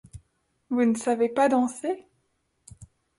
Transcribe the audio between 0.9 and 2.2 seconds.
savez pas danser?